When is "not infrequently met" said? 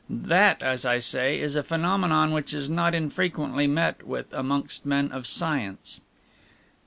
2.67-4.01